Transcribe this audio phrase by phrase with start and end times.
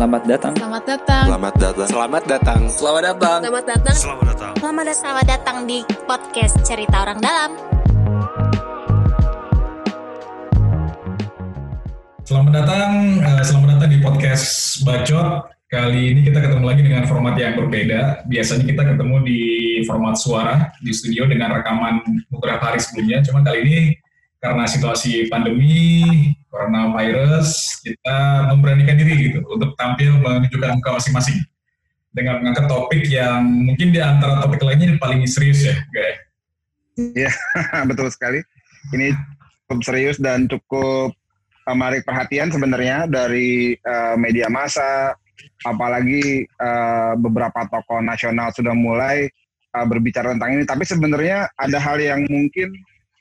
[0.00, 0.56] Selamat datang.
[0.56, 1.24] Selamat datang.
[1.28, 1.76] Selamat datang.
[1.84, 2.60] Selamat datang.
[2.72, 3.40] Selamat datang.
[3.44, 3.92] Selamat datang.
[4.00, 4.52] Selamat datang.
[4.56, 4.96] Selamat datang.
[4.96, 7.50] Selamat datang di podcast Cerita Orang Dalam.
[12.24, 14.48] Selamat datang, eh, selamat datang di podcast
[14.88, 15.52] Bacot.
[15.68, 18.24] Kali ini kita ketemu lagi dengan format yang berbeda.
[18.24, 19.40] Biasanya kita ketemu di
[19.84, 23.20] format suara di studio dengan rekaman beberapa hari sebelumnya.
[23.20, 23.99] Cuma kali ini
[24.40, 31.38] karena situasi pandemi, coronavirus, kita memberanikan diri gitu untuk tampil menunjukkan muka masing-masing
[32.10, 36.18] dengan mengangkat topik yang mungkin di antara topik lainnya paling serius ya, guys.
[36.96, 37.30] Iya,
[37.92, 38.40] betul sekali.
[38.96, 39.14] Ini
[39.68, 41.14] cukup serius dan cukup
[41.68, 45.14] uh, menarik perhatian sebenarnya dari uh, media massa,
[45.68, 49.28] apalagi uh, beberapa tokoh nasional sudah mulai
[49.76, 50.64] uh, berbicara tentang ini.
[50.66, 52.72] Tapi sebenarnya ada hal yang mungkin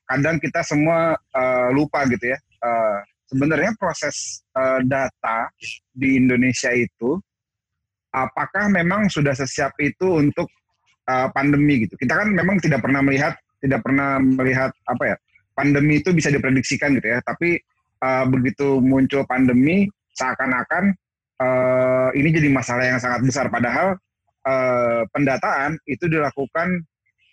[0.09, 2.37] kadang kita semua uh, lupa gitu ya.
[2.59, 2.99] Uh,
[3.29, 5.53] sebenarnya proses uh, data
[5.93, 7.21] di Indonesia itu
[8.09, 10.49] apakah memang sudah sesiap itu untuk
[11.05, 11.93] uh, pandemi gitu.
[11.93, 15.17] Kita kan memang tidak pernah melihat tidak pernah melihat apa ya
[15.53, 17.21] pandemi itu bisa diprediksikan gitu ya.
[17.21, 17.61] Tapi
[18.01, 19.85] uh, begitu muncul pandemi
[20.17, 20.97] seakan-akan
[21.37, 23.45] uh, ini jadi masalah yang sangat besar.
[23.53, 23.93] Padahal
[24.49, 26.81] uh, pendataan itu dilakukan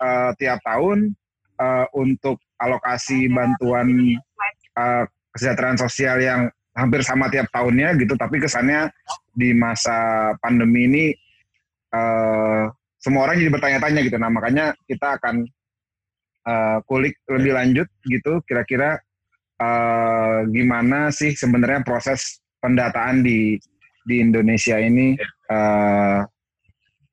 [0.04, 1.16] uh, tiap tahun
[1.56, 4.16] uh, untuk alokasi bantuan
[4.76, 5.04] uh,
[5.36, 8.92] kesejahteraan sosial yang hampir sama tiap tahunnya gitu, tapi kesannya
[9.32, 11.04] di masa pandemi ini
[11.92, 12.68] uh,
[13.00, 14.16] semua orang jadi bertanya-tanya gitu.
[14.20, 15.48] Nah makanya kita akan
[16.44, 19.00] uh, kulik lebih lanjut gitu, kira-kira
[19.60, 23.56] uh, gimana sih sebenarnya proses pendataan di
[24.06, 25.18] di Indonesia ini
[25.50, 26.20] uh,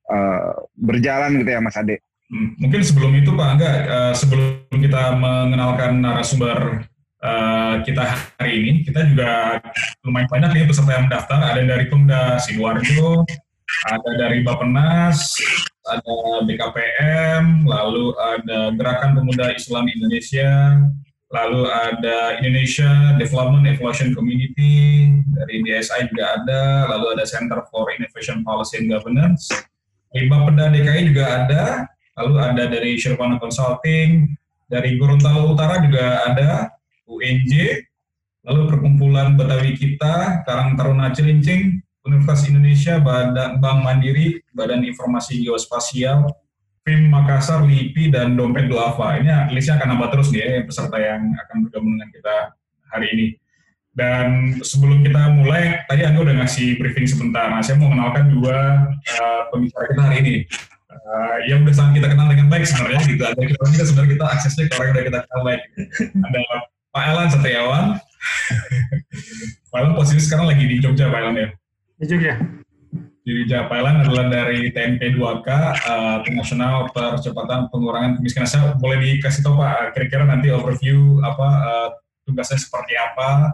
[0.08, 2.04] uh, berjalan gitu ya Mas Ade.
[2.32, 6.88] Hmm, mungkin sebelum itu Pak Angga, uh, sebelum kita mengenalkan narasumber
[7.20, 8.00] uh, kita
[8.40, 9.60] hari ini, kita juga
[10.00, 11.38] lumayan banyak nih peserta yang mendaftar.
[11.52, 13.28] Ada dari Pemda Sidoarjo,
[13.92, 15.36] ada dari Bapenas,
[15.84, 16.16] ada
[16.48, 20.80] BKPM, lalu ada Gerakan Pemuda Islam Indonesia,
[21.28, 28.40] lalu ada Indonesia Development Evolution Community, dari DSI juga ada, lalu ada Center for Innovation
[28.40, 29.52] Policy and Governance,
[30.14, 31.64] dari Bapeda DKI juga ada,
[32.14, 34.30] lalu ada dari Sherpana Consulting,
[34.70, 36.72] dari Gorontalo Utara juga ada,
[37.04, 37.84] UNJ,
[38.44, 46.28] lalu Perkumpulan Betawi Kita, Karang Taruna Cilincing, Universitas Indonesia, Badan Bank Mandiri, Badan Informasi Geospasial,
[46.84, 49.16] FIM Makassar, LIPI, dan Dompet Duafa.
[49.16, 52.36] Ini listnya akan nambah terus nih ya, peserta yang akan bergabung dengan kita
[52.92, 53.26] hari ini.
[53.94, 57.48] Dan sebelum kita mulai, tadi Anda udah ngasih briefing sebentar.
[57.48, 60.36] Nah, saya mau mengenalkan dua uh, pembicara kita hari ini.
[61.04, 63.22] Uh, yang udah sangat kita kenal dengan baik sebenarnya gitu.
[63.28, 65.62] Ada kita, kita sebenarnya kita aksesnya ke orang yang udah kita kenal baik.
[66.16, 66.38] Ada
[66.94, 67.84] Pak Elan Satriawan.
[69.70, 71.48] Pak Elan posisi sekarang lagi di Jogja, Pak Elan ya?
[72.00, 72.34] Di Jogja.
[73.20, 75.48] Di Jogja, Pak Elan adalah dari TNP 2K,
[75.84, 78.48] uh, Nasional Percepatan Pengurangan Kemiskinan.
[78.48, 81.88] Saya boleh dikasih tahu Pak, kira-kira nanti overview apa uh,
[82.24, 83.52] tugasnya seperti apa,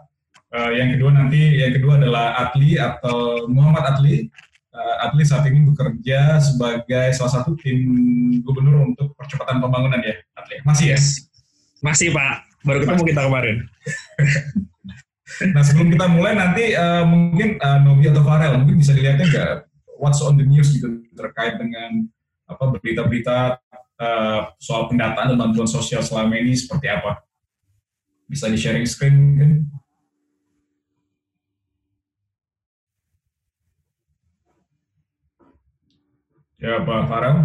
[0.50, 4.26] Uh, yang kedua nanti yang kedua adalah Atli atau Muhammad Atli.
[4.70, 7.90] Uh, Atli saat ini bekerja sebagai salah satu tim
[8.46, 10.62] gubernur untuk percepatan pembangunan ya, Atli.
[10.62, 10.98] Masih ya?
[11.82, 13.56] Masih Pak, baru ketemu kita kemarin.
[15.54, 19.50] nah sebelum kita mulai nanti uh, mungkin uh, Nobi atau Farel mungkin bisa dilihatnya nggak
[19.96, 22.06] what's on the news gitu terkait dengan
[22.50, 23.58] apa berita-berita
[24.00, 27.22] uh, soal pendataan dan bantuan sosial selama ini seperti apa?
[28.26, 29.50] Bisa di sharing screen mungkin?
[36.60, 37.36] Ya Pak Farel.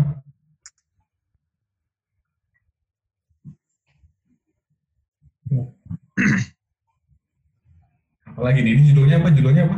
[8.28, 9.32] Apalagi nih, ini judulnya apa?
[9.32, 9.78] Judulnya apa?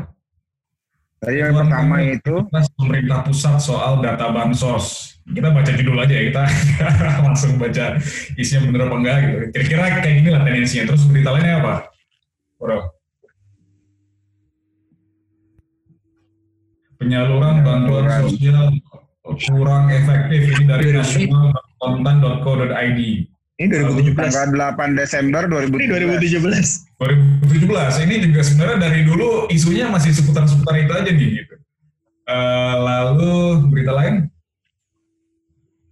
[1.22, 2.34] Tadi yang pertama itu
[2.82, 5.18] pemerintah pusat soal data bansos.
[5.30, 6.44] Kita baca judul aja ya, kita
[7.26, 8.02] langsung baca
[8.42, 9.38] isinya bener apa enggak gitu.
[9.54, 10.84] Kira-kira kayak gini lah tendensinya.
[10.90, 11.74] Terus berita lainnya apa?
[12.58, 12.80] Bro.
[16.98, 18.74] Penyaluran bantuan sosial
[19.36, 23.28] kurang efektif ini dari nasional.kontan.co.id.
[23.58, 24.14] Ini 2017.
[24.14, 25.74] Tanggal 8 Desember 2017.
[25.74, 25.90] Ini
[26.22, 27.50] 2017.
[27.50, 28.06] 2017.
[28.06, 31.58] Ini juga sebenarnya dari dulu isunya masih seputar-seputar itu aja nih gitu.
[32.28, 34.28] Uh, lalu berita lain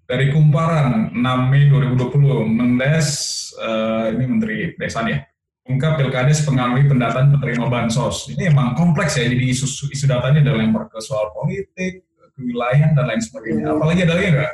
[0.06, 3.10] dari Kumparan 6 Mei 2020 Mendes
[3.58, 5.26] uh, ini Menteri Desa ya
[5.66, 8.30] ungkap Pilkades pengaruhi pendataan penerima bansos.
[8.30, 12.05] Ini emang kompleks ya, jadi isu, isu datanya ada lempar ke soal politik,
[12.36, 13.64] kewilayahan dan lain sebagainya.
[13.72, 14.54] Apalagi ada lagi nggak?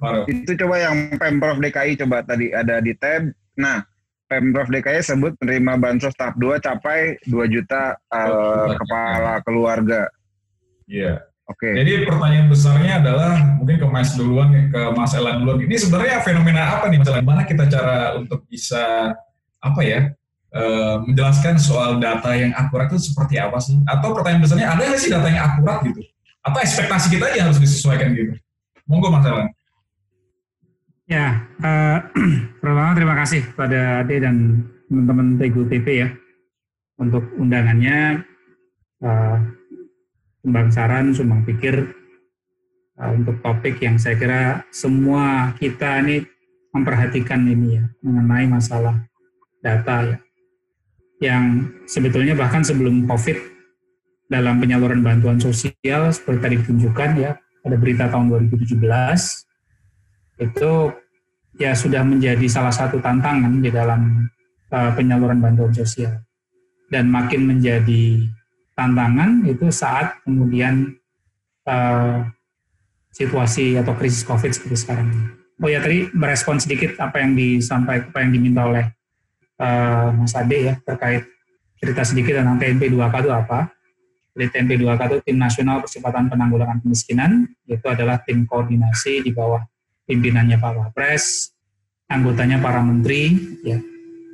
[0.00, 3.28] Uh, Itu coba yang Pemprov DKI coba tadi ada di tab.
[3.60, 3.84] Nah,
[4.28, 10.08] Pemprov DKI sebut menerima bansos tahap 2 capai 2 juta uh, kepala keluarga.
[10.88, 11.28] Iya.
[11.48, 11.64] Oke.
[11.64, 11.80] Okay.
[11.80, 15.64] Jadi pertanyaan besarnya adalah mungkin ke Mas duluan, ke Mas Elan duluan.
[15.64, 17.24] Ini sebenarnya fenomena apa nih Mas Elan?
[17.24, 19.16] Gimana kita cara untuk bisa
[19.58, 20.12] apa ya
[20.52, 23.80] uh, menjelaskan soal data yang akurat itu seperti apa sih?
[23.88, 26.04] Atau pertanyaan besarnya ada nggak sih data yang akurat gitu?
[26.42, 28.34] Atau ekspektasi kita yang harus disesuaikan gitu?
[28.88, 29.48] Monggo Mas Elan.
[31.08, 31.98] Ya, uh,
[32.60, 36.08] pertama terima kasih pada Ade dan teman-teman Tegu TV ya
[37.00, 38.24] untuk undangannya.
[38.98, 39.38] Uh,
[40.38, 41.92] Sumbang saran, sumbang pikir
[42.96, 46.24] uh, untuk topik yang saya kira semua kita ini
[46.70, 48.96] memperhatikan ini ya mengenai masalah
[49.60, 50.18] data ya.
[51.18, 53.57] Yang sebetulnya bahkan sebelum COVID
[54.28, 57.32] dalam penyaluran bantuan sosial seperti tadi ditunjukkan ya
[57.64, 58.76] ada berita tahun 2017
[60.38, 60.72] itu
[61.58, 64.28] ya sudah menjadi salah satu tantangan di dalam
[64.70, 66.22] uh, penyaluran bantuan sosial
[66.92, 68.24] dan makin menjadi
[68.78, 70.94] tantangan itu saat kemudian
[71.66, 72.22] uh,
[73.10, 75.26] situasi atau krisis COVID seperti sekarang ini.
[75.58, 78.86] Oh ya tadi merespon sedikit apa yang disampaikan, apa yang diminta oleh
[79.58, 81.26] uh, Mas Ade ya terkait
[81.82, 83.74] cerita sedikit tentang TNP 2K itu apa.
[84.38, 89.66] Jadi TNP 2K itu Tim Nasional Percepatan Penanggulangan Kemiskinan, itu adalah tim koordinasi di bawah
[90.06, 91.50] pimpinannya Pak Wapres,
[92.06, 93.34] anggotanya para menteri
[93.66, 93.82] ya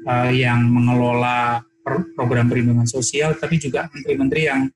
[0.04, 1.64] uh, yang mengelola
[2.12, 4.68] program perlindungan sosial, tapi juga menteri-menteri yang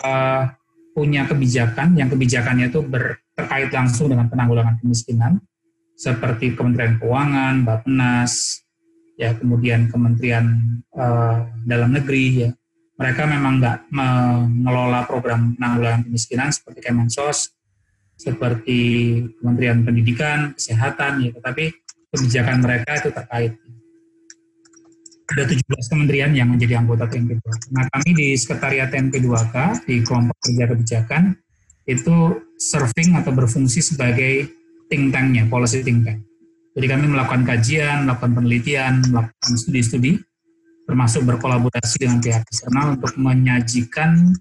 [0.00, 0.48] uh,
[0.96, 2.80] punya kebijakan, yang kebijakannya itu
[3.36, 5.36] terkait langsung dengan penanggulangan kemiskinan,
[6.00, 8.64] seperti Kementerian Keuangan, Bappenas,
[9.20, 12.50] ya kemudian Kementerian uh, Dalam Negeri, ya
[13.00, 17.56] mereka memang nggak mengelola program penanggulangan kemiskinan seperti Kemensos,
[18.20, 18.80] seperti
[19.40, 21.72] Kementerian Pendidikan, Kesehatan, ya, tetapi
[22.12, 23.56] kebijakan mereka itu terkait.
[25.32, 27.72] Ada 17 kementerian yang menjadi anggota TNP2K.
[27.72, 31.22] Nah, kami di Sekretariat TNP2K, di kelompok kerja kebijakan,
[31.88, 32.16] itu
[32.60, 34.52] serving atau berfungsi sebagai
[34.92, 36.20] think tanknya, policy think tank.
[36.76, 40.18] Jadi kami melakukan kajian, melakukan penelitian, melakukan studi-studi,
[40.90, 44.34] termasuk berkolaborasi dengan pihak eksternal untuk menyajikan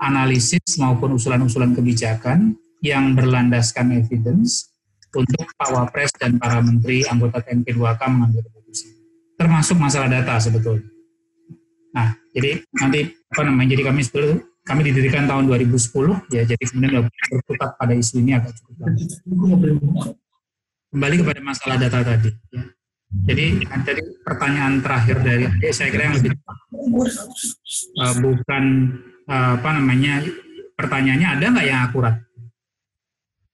[0.00, 4.72] analisis maupun usulan-usulan kebijakan yang berlandaskan evidence
[5.12, 8.92] untuk Pak Wapres dan para menteri anggota TNP2K mengambil keputusan.
[9.36, 10.88] Termasuk masalah data sebetulnya.
[11.92, 13.76] Nah, jadi nanti apa namanya?
[13.76, 18.56] Jadi kami sebetulnya kami didirikan tahun 2010 ya, jadi kemudian berputar pada isu ini agak
[18.56, 18.96] cukup lama.
[20.88, 22.32] Kembali kepada masalah data tadi.
[22.52, 22.64] Ya.
[23.06, 26.34] Jadi tadi pertanyaan terakhir dari saya kira yang lebih
[28.02, 28.64] uh, bukan
[29.30, 30.26] uh, apa namanya
[30.74, 32.14] pertanyaannya ada nggak yang akurat?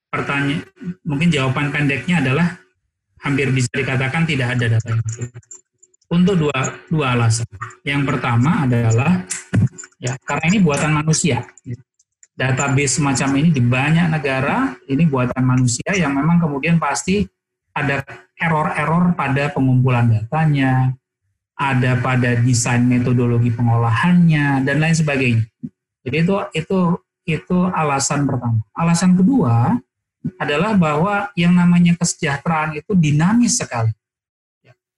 [0.08, 0.64] Pertanyaan
[1.04, 2.56] mungkin jawaban pendeknya adalah
[3.20, 5.42] hampir bisa dikatakan tidak ada data yang akurat.
[6.12, 6.58] Untuk dua
[6.88, 7.48] dua alasan.
[7.84, 9.24] Yang pertama adalah
[10.00, 11.44] ya karena ini buatan manusia.
[12.32, 17.28] Database semacam ini di banyak negara ini buatan manusia yang memang kemudian pasti
[17.76, 18.00] ada
[18.42, 20.90] error-error pada pengumpulan datanya,
[21.54, 25.46] ada pada desain metodologi pengolahannya dan lain sebagainya.
[26.02, 26.78] Jadi itu itu
[27.22, 28.58] itu alasan pertama.
[28.74, 29.78] Alasan kedua
[30.38, 33.94] adalah bahwa yang namanya kesejahteraan itu dinamis sekali.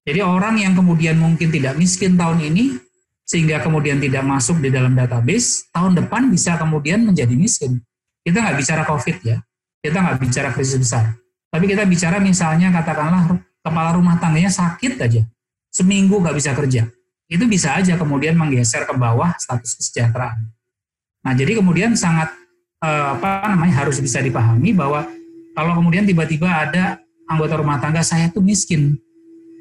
[0.05, 2.77] Jadi orang yang kemudian mungkin tidak miskin tahun ini
[3.25, 7.81] sehingga kemudian tidak masuk di dalam database, tahun depan bisa kemudian menjadi miskin.
[8.21, 9.41] Kita nggak bicara COVID ya,
[9.81, 11.17] kita nggak bicara krisis besar.
[11.55, 13.31] Tapi kita bicara misalnya katakanlah
[13.63, 15.23] kepala rumah tangganya sakit aja,
[15.71, 16.91] seminggu nggak bisa kerja.
[17.31, 20.51] Itu bisa aja kemudian menggeser ke bawah status kesejahteraan.
[21.23, 22.35] Nah jadi kemudian sangat
[22.83, 25.07] eh, apa namanya harus bisa dipahami bahwa
[25.55, 26.99] kalau kemudian tiba-tiba ada
[27.31, 28.99] anggota rumah tangga saya tuh miskin,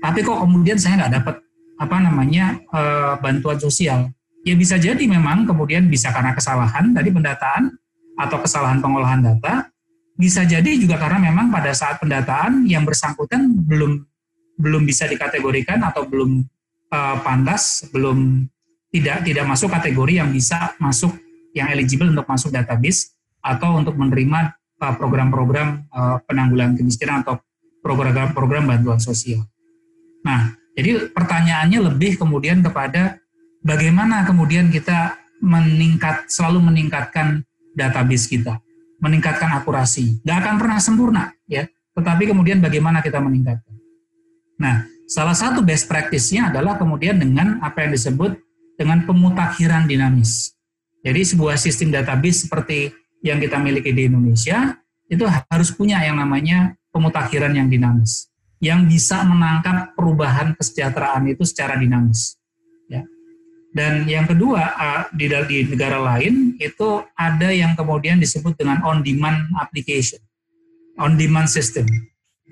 [0.01, 1.35] tapi kok kemudian saya nggak dapat
[1.77, 4.09] apa namanya eh, bantuan sosial,
[4.41, 7.69] ya bisa jadi memang kemudian bisa karena kesalahan tadi pendataan
[8.17, 9.72] atau kesalahan pengolahan data
[10.13, 14.05] bisa jadi juga karena memang pada saat pendataan yang bersangkutan belum
[14.61, 16.45] belum bisa dikategorikan atau belum
[16.93, 18.45] uh, pantas, belum
[18.93, 21.17] tidak tidak masuk kategori yang bisa masuk
[21.57, 27.41] yang eligible untuk masuk database atau untuk menerima uh, program-program uh, penanggulangan kemiskinan atau
[27.81, 29.43] program-program bantuan sosial.
[30.23, 33.17] Nah, jadi pertanyaannya lebih kemudian kepada
[33.65, 37.43] bagaimana kemudian kita meningkat selalu meningkatkan
[37.75, 38.63] database kita
[39.03, 40.23] meningkatkan akurasi.
[40.23, 41.67] Nggak akan pernah sempurna, ya.
[41.91, 43.75] Tetapi kemudian bagaimana kita meningkatkan.
[44.55, 48.39] Nah, salah satu best practice-nya adalah kemudian dengan apa yang disebut
[48.79, 50.55] dengan pemutakhiran dinamis.
[51.03, 54.79] Jadi sebuah sistem database seperti yang kita miliki di Indonesia
[55.11, 58.31] itu harus punya yang namanya pemutakhiran yang dinamis.
[58.63, 62.39] yang bisa menangkap perubahan kesejahteraan itu secara dinamis.
[63.73, 64.69] Dan yang kedua
[65.17, 70.21] di, di negara lain itu ada yang kemudian disebut dengan on-demand application,
[71.01, 71.89] on-demand system.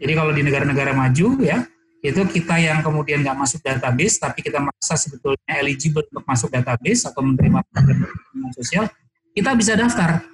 [0.02, 1.62] Jadi kalau di negara-negara maju ya
[2.02, 7.06] itu kita yang kemudian nggak masuk database tapi kita merasa sebetulnya eligible untuk masuk database
[7.06, 8.10] atau menerima program
[8.58, 8.90] sosial
[9.38, 10.26] kita bisa daftar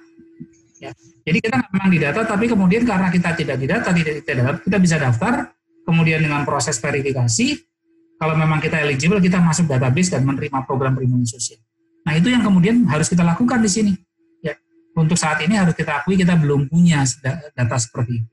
[0.80, 0.88] ya.
[1.28, 4.78] jadi kita memang di data tapi kemudian karena kita tidak di data tidak, tidak kita
[4.80, 5.52] bisa daftar
[5.88, 7.67] kemudian dengan proses verifikasi,
[8.18, 11.62] kalau memang kita eligible, kita masuk database dan menerima program perlindungan sosial.
[12.02, 13.92] Nah itu yang kemudian harus kita lakukan di sini.
[14.42, 14.58] Ya,
[14.98, 17.06] untuk saat ini harus kita akui kita belum punya
[17.54, 18.30] data seperti itu.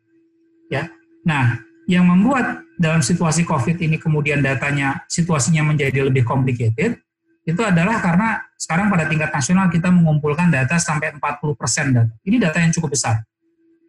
[0.74, 0.90] Ya,
[1.22, 6.98] nah yang membuat dalam situasi COVID ini kemudian datanya situasinya menjadi lebih complicated
[7.46, 12.10] itu adalah karena sekarang pada tingkat nasional kita mengumpulkan data sampai 40% data.
[12.26, 13.22] Ini data yang cukup besar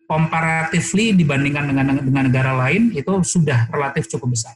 [0.07, 4.55] comparatively dibandingkan dengan dengan negara lain itu sudah relatif cukup besar.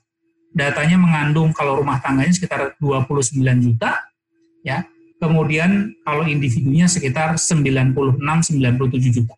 [0.51, 3.99] Datanya mengandung kalau rumah tangganya sekitar 29 juta
[4.67, 4.85] ya.
[5.21, 9.35] Kemudian kalau individunya sekitar 96 97 juta.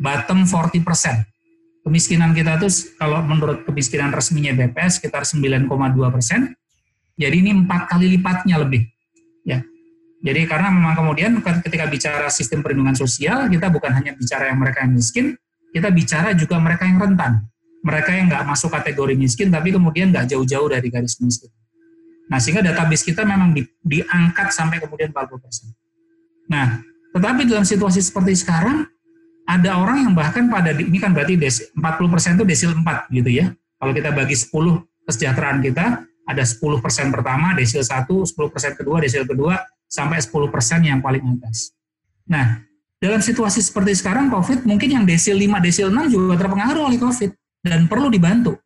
[0.00, 1.28] Bottom 40 persen.
[1.84, 5.68] Kemiskinan kita itu kalau menurut kemiskinan resminya BPS sekitar 9,2
[6.08, 6.56] persen.
[7.18, 8.88] Jadi ini empat kali lipatnya lebih.
[9.44, 9.64] Ya,
[10.18, 14.82] jadi karena memang kemudian ketika bicara sistem perlindungan sosial, kita bukan hanya bicara yang mereka
[14.82, 15.38] yang miskin,
[15.70, 17.46] kita bicara juga mereka yang rentan.
[17.82, 21.50] Mereka yang nggak masuk kategori miskin, tapi kemudian nggak jauh-jauh dari garis miskin.
[22.28, 25.72] Nah, sehingga database kita memang di, diangkat sampai kemudian 40%.
[26.52, 26.84] Nah,
[27.16, 28.84] tetapi dalam situasi seperti sekarang,
[29.48, 33.48] ada orang yang bahkan pada, ini kan berarti desi, 40% itu desil 4 gitu ya.
[33.80, 34.52] Kalau kita bagi 10
[35.08, 39.56] kesejahteraan kita, ada 10% pertama, desil 1, 10% kedua, desil kedua,
[39.88, 41.72] sampai 10% yang paling atas.
[42.28, 42.60] Nah,
[43.00, 47.32] dalam situasi seperti sekarang COVID mungkin yang desil 5, desil 6 juga terpengaruh oleh COVID
[47.68, 48.56] dan perlu dibantu.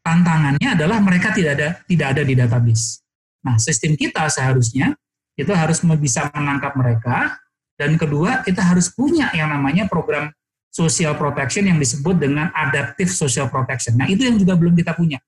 [0.00, 3.04] Tantangannya adalah mereka tidak ada tidak ada di database.
[3.46, 4.96] Nah, sistem kita seharusnya
[5.38, 7.40] itu harus bisa menangkap mereka
[7.80, 10.28] dan kedua kita harus punya yang namanya program
[10.70, 13.96] social protection yang disebut dengan adaptive social protection.
[13.96, 15.18] Nah, itu yang juga belum kita punya.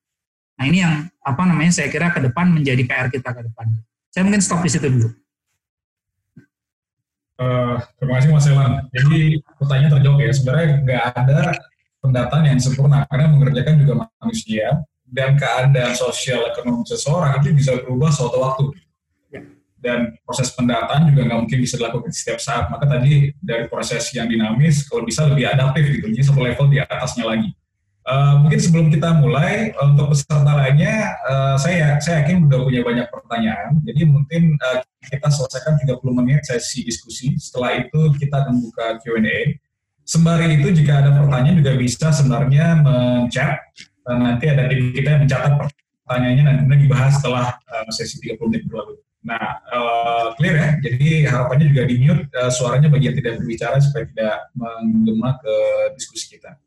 [0.60, 3.66] Nah, ini yang apa namanya saya kira ke depan menjadi PR kita ke depan.
[4.12, 5.08] Saya mungkin stop di situ dulu.
[7.40, 8.72] Uh, terima kasih Mas Elan.
[8.94, 11.38] Jadi pertanyaan terjawab ya, sebenarnya nggak ada
[12.02, 18.10] pendataan yang sempurna karena mengerjakan juga manusia dan keadaan sosial ekonomi seseorang itu bisa berubah
[18.10, 18.66] suatu waktu.
[19.82, 22.70] Dan proses pendataan juga nggak mungkin bisa dilakukan setiap saat.
[22.70, 26.78] Maka tadi dari proses yang dinamis, kalau bisa lebih adaptif gitu, jadi satu level di
[26.78, 27.50] atasnya lagi.
[28.02, 33.06] Uh, mungkin sebelum kita mulai untuk peserta lainnya, uh, saya saya yakin sudah punya banyak
[33.10, 33.78] pertanyaan.
[33.82, 37.34] Jadi mungkin uh, kita selesaikan 30 menit sesi diskusi.
[37.38, 39.54] Setelah itu kita akan buka Q&A.
[40.12, 43.64] Sembari itu jika ada pertanyaan juga bisa sebenarnya menchat.
[44.04, 45.52] Uh, nanti ada tim kita yang mencatat
[46.04, 49.00] pertanyaannya nanti dibahas setelah uh, sesi 30 menit berlalu.
[49.24, 50.68] Nah, uh, clear ya.
[50.84, 55.54] Jadi harapannya juga di mute uh, suaranya bagi yang tidak berbicara supaya tidak menggema ke
[55.96, 56.60] diskusi kita.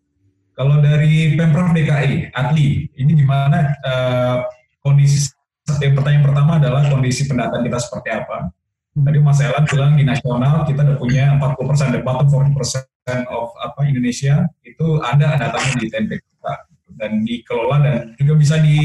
[0.57, 4.41] Kalau dari Pemprov DKI, Atli, ini gimana uh,
[4.81, 5.29] kondisi
[5.69, 8.49] pertanyaan pertama adalah kondisi pendataan kita seperti apa?
[8.95, 12.81] Tadi Mas Elan bilang di nasional kita udah punya 40 persen, the bottom 40 persen
[13.05, 16.53] of apa Indonesia itu ada datanya di TNP kita
[16.97, 18.79] dan dikelola dan juga bisa di,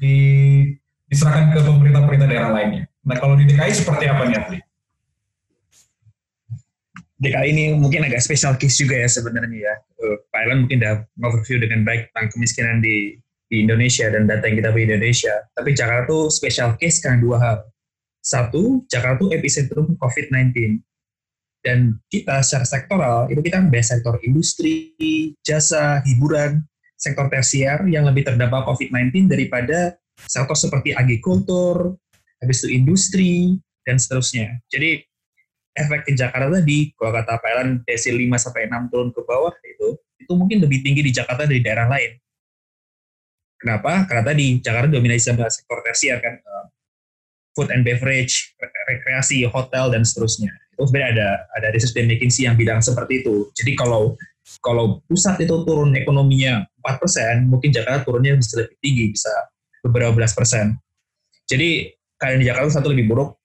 [0.00, 0.16] di
[1.12, 2.88] diserahkan ke pemerintah-pemerintah daerah lainnya.
[3.04, 4.58] Nah kalau di DKI seperti apa nih Atli?
[7.20, 9.74] DKI ini mungkin agak special case juga ya sebenarnya ya.
[10.00, 13.20] Uh, Pak Elan mungkin udah overview dengan baik tentang kemiskinan di,
[13.52, 15.34] di Indonesia dan data yang kita punya di Indonesia.
[15.52, 17.56] Tapi Jakarta tuh special case karena dua hal.
[18.24, 20.80] Satu, Jakarta tuh epicentrum COVID-19.
[21.64, 24.92] Dan kita secara sektoral, itu kita kan sektor industri,
[25.40, 26.60] jasa, hiburan,
[26.92, 29.96] sektor tersier yang lebih terdampak COVID-19 daripada
[30.28, 31.96] sektor seperti agrikultur,
[32.44, 34.60] habis itu industri, dan seterusnya.
[34.68, 35.00] Jadi
[35.76, 39.52] efek ke Jakarta tadi, kalau kata Pak Elan, desil 5 sampai 6 turun ke bawah
[39.64, 39.88] itu,
[40.20, 42.16] itu mungkin lebih tinggi di Jakarta dari daerah lain.
[43.60, 44.04] Kenapa?
[44.08, 46.66] Karena tadi Jakarta dominasi sama sektor tersier kan, uh,
[47.56, 48.52] food and beverage,
[48.88, 50.52] rekreasi, hotel dan seterusnya.
[50.74, 53.48] Itu sebenarnya ada ada research dan McKinsey yang bilang seperti itu.
[53.54, 54.18] Jadi kalau
[54.60, 59.32] kalau pusat itu turun ekonominya 4%, mungkin Jakarta turunnya bisa lebih tinggi, bisa
[59.80, 60.76] beberapa belas persen.
[61.48, 61.88] Jadi
[62.20, 63.40] kalian di Jakarta satu lebih buruk,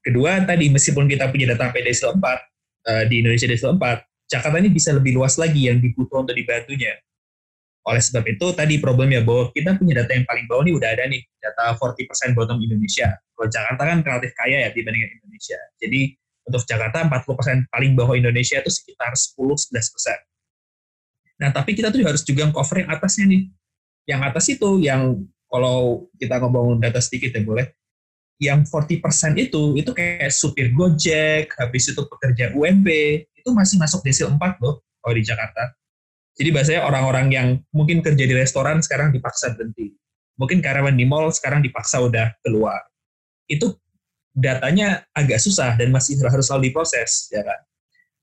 [0.00, 4.00] Kedua, tadi meskipun kita punya data desil 4, uh, di Indonesia desil 4,
[4.32, 6.96] Jakarta ini bisa lebih luas lagi yang dibutuhkan untuk dibantunya.
[7.84, 11.04] Oleh sebab itu, tadi problemnya bahwa kita punya data yang paling bawah ini udah ada
[11.04, 13.12] nih, data 40% bottom Indonesia.
[13.12, 15.60] Kalau Jakarta kan relatif kaya ya dibandingkan Indonesia.
[15.76, 16.00] Jadi,
[16.50, 21.38] untuk Jakarta 40% paling bawah Indonesia itu sekitar 10-11%.
[21.40, 23.46] Nah, tapi kita tuh harus juga cover yang atasnya nih.
[24.08, 27.70] yang atas itu yang kalau kita ngomong data sedikit ya boleh
[28.40, 32.88] yang 40% itu itu kayak supir Gojek, habis itu pekerja UMP,
[33.36, 35.76] itu masih masuk desil 4 loh kalau di Jakarta.
[36.36, 39.92] Jadi bahasanya orang-orang yang mungkin kerja di restoran sekarang dipaksa berhenti.
[40.40, 42.80] Mungkin karyawan di mall sekarang dipaksa udah keluar.
[43.44, 43.76] Itu
[44.34, 47.60] datanya agak susah dan masih harus selalu diproses, ya kan?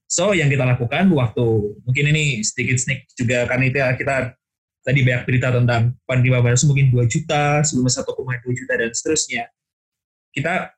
[0.07, 1.45] So, yang kita lakukan waktu,
[1.83, 4.31] mungkin ini sedikit sneak juga, kan itu ya, kita
[4.87, 9.43] tadi banyak berita tentang penerima bansos mungkin 2 juta, sebelumnya 1,2 juta, dan seterusnya
[10.31, 10.71] kita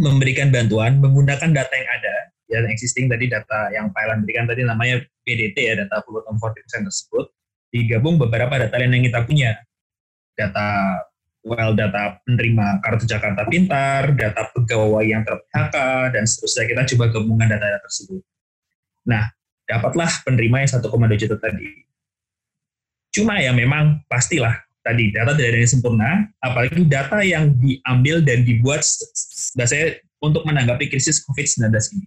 [0.00, 2.14] memberikan bantuan menggunakan data yang ada,
[2.48, 6.88] ya, yang existing tadi data yang Elan berikan tadi namanya PDT ya, data Fulton 40%
[6.88, 7.26] tersebut,
[7.68, 9.52] digabung beberapa data lain yang kita punya.
[10.32, 10.96] Data
[11.46, 15.76] well data penerima kartu Jakarta Pintar, data pegawai yang ter PHK,
[16.10, 18.22] dan seterusnya kita coba gabungan data-data tersebut.
[19.06, 19.30] Nah,
[19.70, 21.86] dapatlah penerima yang 1,2 juta tadi.
[23.14, 26.10] Cuma ya memang pastilah tadi data tidak ada yang sempurna,
[26.42, 32.06] apalagi data yang diambil dan dibuat saya untuk menanggapi krisis COVID-19 ini.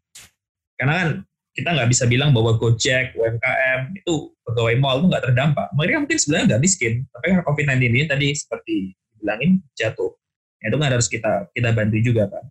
[0.75, 1.10] Karena kan
[1.55, 5.67] kita nggak bisa bilang bahwa Gojek, UMKM itu pegawai mall itu nggak terdampak.
[5.75, 8.75] Mereka mungkin sebenarnya nggak miskin, tapi karena COVID-19 ini tadi seperti
[9.20, 10.16] dibilangin jatuh.
[10.64, 12.48] Itu kan harus kita kita bantu juga kan.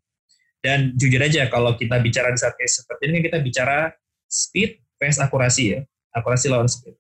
[0.60, 3.88] Dan jujur aja kalau kita bicara di saat case seperti ini kita bicara
[4.28, 5.80] speed versus akurasi ya,
[6.12, 6.92] akurasi lawan speed.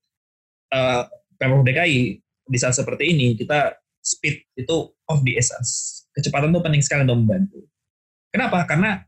[0.72, 1.04] Uh,
[1.36, 4.76] Pemprov DKI di saat seperti ini kita speed itu
[5.10, 6.04] of the essence.
[6.16, 7.60] Kecepatan itu penting sekali untuk membantu.
[8.32, 8.64] Kenapa?
[8.64, 9.00] Karena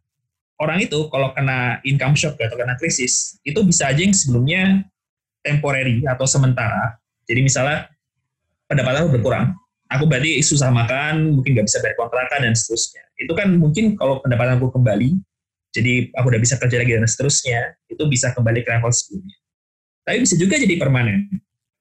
[0.60, 4.84] orang itu kalau kena income shock atau kena krisis, itu bisa aja yang sebelumnya
[5.40, 7.00] temporary atau sementara.
[7.24, 7.88] Jadi misalnya
[8.68, 9.56] pendapatan berkurang,
[9.90, 13.02] aku berarti susah makan, mungkin nggak bisa bayar kontrakan dan seterusnya.
[13.18, 15.18] Itu kan mungkin kalau pendapatan aku kembali,
[15.74, 19.36] jadi aku udah bisa kerja lagi dan seterusnya, itu bisa kembali ke level sebelumnya.
[20.06, 21.28] Tapi bisa juga jadi permanen.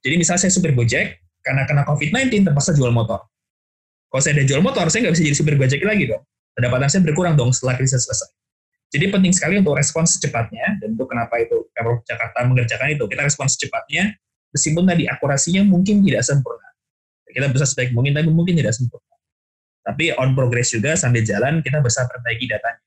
[0.01, 3.23] Jadi misalnya saya supir Gojek, karena kena COVID-19 terpaksa jual motor.
[4.09, 6.25] Kalau saya udah jual motor, saya nggak bisa jadi supir Gojek lagi dong.
[6.57, 8.29] Pendapatan saya berkurang dong setelah krisis selesai.
[8.89, 13.05] Jadi penting sekali untuk respons secepatnya, dan itu kenapa itu Pemprov Jakarta mengerjakan itu.
[13.05, 14.17] Kita respons secepatnya,
[14.49, 16.68] meskipun tadi akurasinya mungkin tidak sempurna.
[17.29, 19.15] Kita bisa sebaik mungkin, tapi mungkin tidak sempurna.
[19.85, 22.81] Tapi on progress juga sambil jalan, kita bisa perbaiki datanya.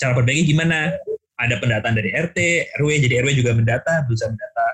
[0.00, 0.92] Cara perbaiki gimana?
[1.34, 2.38] Ada pendataan dari RT,
[2.78, 4.66] RW, jadi RW juga mendata, bisa mendata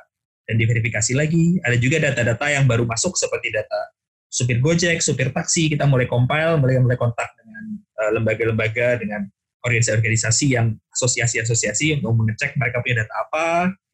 [0.45, 1.57] dan diverifikasi lagi.
[1.63, 3.95] Ada juga data-data yang baru masuk seperti data
[4.31, 9.21] supir Gojek, supir taksi, kita mulai compile, mulai mulai kontak dengan eh, lembaga-lembaga, uh, dengan
[9.67, 13.47] organisasi-organisasi yang asosiasi-asosiasi untuk mengecek mereka punya data apa,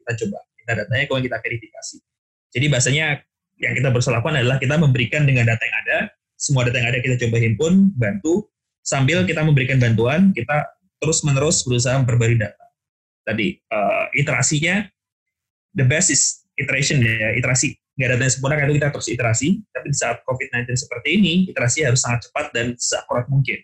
[0.05, 1.97] kita coba kita datanya kemudian kita verifikasi.
[2.55, 3.07] Jadi bahasanya
[3.57, 5.99] yang kita berusaha lakukan adalah kita memberikan dengan data yang ada,
[6.37, 8.49] semua data yang ada kita coba himpun, bantu,
[8.85, 10.69] sambil kita memberikan bantuan, kita
[11.01, 12.65] terus-menerus berusaha memperbarui data.
[13.27, 14.87] Tadi uh, iterasinya,
[15.75, 17.75] the best is iteration ya, iterasi.
[17.97, 19.49] Nggak ada yang sempurna, karena kita terus iterasi.
[19.73, 23.57] Tapi di saat COVID-19 seperti ini, iterasi harus sangat cepat dan seakurat mungkin.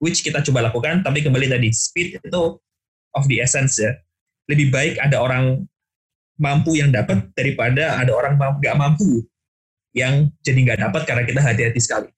[0.00, 2.42] Which kita coba lakukan, tapi kembali tadi, speed itu
[3.12, 3.92] of the essence ya.
[4.48, 5.68] Lebih baik ada orang
[6.38, 9.26] mampu yang dapat daripada ada orang nggak mampu
[9.92, 12.10] yang jadi nggak dapat karena kita hati-hati sekali.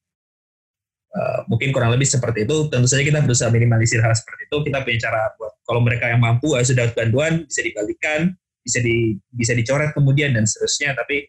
[1.11, 2.71] Uh, mungkin kurang lebih seperti itu.
[2.71, 4.57] Tentu saja kita berusaha minimalisir hal seperti itu.
[4.71, 8.31] Kita punya cara buat kalau mereka yang mampu ya sudah bantuan bisa dibalikan
[8.61, 11.27] bisa di bisa dicoret kemudian dan seterusnya tapi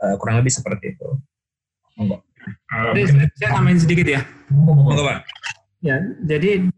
[0.00, 1.08] uh, kurang lebih seperti itu.
[2.00, 2.24] Monggo.
[2.72, 2.96] Uh,
[3.36, 4.20] saya tambahin sedikit ya.
[4.48, 5.18] Monggo, Pak.
[5.80, 6.68] Ya, jadi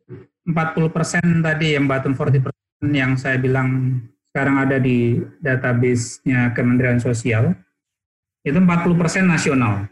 [0.47, 2.51] 40% tadi yang bottom 40%
[2.91, 3.99] yang saya bilang
[4.33, 7.53] sekarang ada di database-nya Kementerian Sosial
[8.41, 9.87] itu 40% nasional.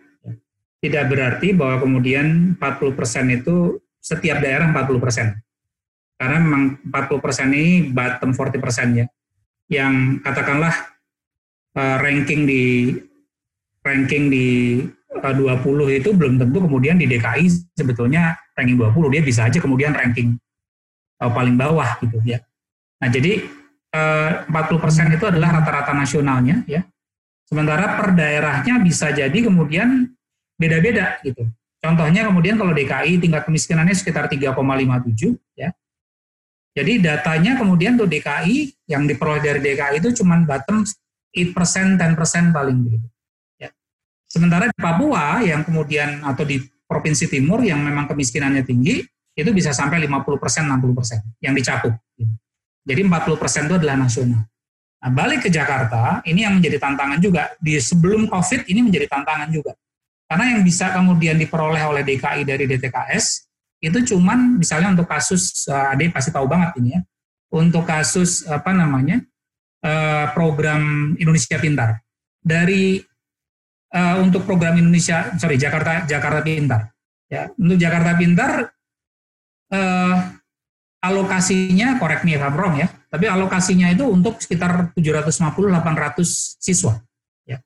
[0.80, 5.36] Tidak berarti bahwa kemudian 40% itu setiap daerah 40%.
[6.16, 9.06] Karena memang 40% ini bottom 40% ya
[9.70, 10.74] yang katakanlah
[11.76, 12.96] uh, ranking di
[13.84, 14.48] ranking di
[14.90, 19.62] eh, uh, 20 itu belum tentu kemudian di DKI sebetulnya ranking 20 dia bisa aja
[19.62, 20.34] kemudian ranking
[21.22, 22.42] uh, paling bawah gitu ya.
[23.00, 23.59] Nah, jadi
[23.90, 26.86] 40% itu adalah rata-rata nasionalnya ya.
[27.50, 30.06] Sementara per daerahnya bisa jadi kemudian
[30.54, 31.50] beda-beda gitu.
[31.80, 35.74] Contohnya kemudian kalau DKI tingkat kemiskinannya sekitar 3,57 ya.
[36.70, 40.86] Jadi datanya kemudian tuh DKI yang diperoleh dari DKI itu cuma bottom
[41.34, 43.08] 8%, 10% paling gitu.
[43.58, 43.74] Ya.
[44.30, 49.02] Sementara di Papua yang kemudian atau di Provinsi Timur yang memang kemiskinannya tinggi
[49.34, 51.94] itu bisa sampai 50%, 60% yang dicakup.
[52.14, 52.30] Gitu.
[52.84, 54.42] Jadi 40% itu adalah nasional.
[55.00, 57.52] Nah, balik ke Jakarta, ini yang menjadi tantangan juga.
[57.60, 59.72] Di sebelum COVID ini menjadi tantangan juga.
[60.28, 65.90] Karena yang bisa kemudian diperoleh oleh DKI dari DTKS itu cuman misalnya untuk kasus uh,
[65.90, 67.00] Ade pasti tahu banget ini ya
[67.50, 69.24] untuk kasus apa namanya
[69.82, 72.04] uh, program Indonesia Pintar
[72.44, 73.00] dari
[73.94, 76.82] uh, untuk program Indonesia, sorry Jakarta Jakarta Pintar.
[77.30, 78.52] Ya, untuk Jakarta Pintar
[79.70, 80.14] uh,
[81.00, 87.00] alokasinya, correct me if I'm wrong ya, tapi alokasinya itu untuk sekitar 750-800 siswa.
[87.48, 87.58] Ya.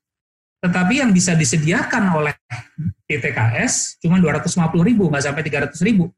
[0.63, 2.35] Tetapi yang bisa disediakan oleh
[3.11, 6.09] DTKS cuma 250 ribu, nggak sampai 300 ribu.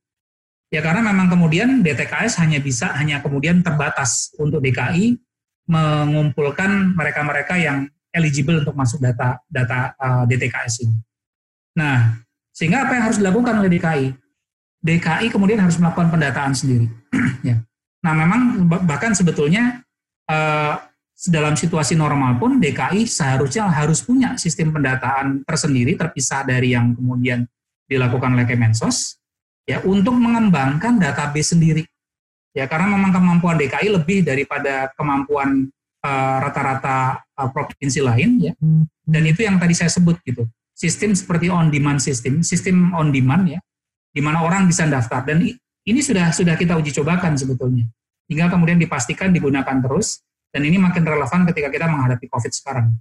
[0.68, 5.14] Ya karena memang kemudian DTKS hanya bisa, hanya kemudian terbatas untuk DKI
[5.66, 10.96] mengumpulkan mereka-mereka yang eligible untuk masuk data data uh, DTKS ini.
[11.76, 12.18] Nah,
[12.50, 14.07] sehingga apa yang harus dilakukan oleh DKI?
[14.82, 16.86] DKI kemudian harus melakukan pendataan sendiri.
[17.48, 17.60] ya.
[18.04, 19.82] Nah, memang bahkan sebetulnya
[20.30, 20.78] uh,
[21.32, 27.48] dalam situasi normal pun DKI seharusnya harus punya sistem pendataan tersendiri terpisah dari yang kemudian
[27.88, 29.16] dilakukan oleh Kemensos
[29.64, 31.82] ya untuk mengembangkan database sendiri.
[32.56, 35.68] Ya karena memang kemampuan DKI lebih daripada kemampuan
[36.06, 38.54] Eh, rata-rata uh, provinsi lain ya.
[39.02, 40.46] Dan itu yang tadi saya sebut gitu.
[40.70, 43.58] Sistem seperti on demand sistem, sistem on demand ya,
[44.16, 45.44] di mana orang bisa daftar dan
[45.85, 47.85] ini sudah sudah kita uji cobakan sebetulnya.
[48.33, 52.96] Hingga kemudian dipastikan digunakan terus dan ini makin relevan ketika kita menghadapi Covid sekarang.